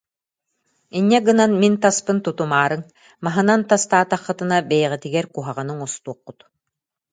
[0.97, 2.81] Инньэ гынан мин таспын тутумаарыҥ,
[3.25, 6.39] маһынан тастаатаххытына бэйэҕитигэр куһаҕаны оҥостуоххут»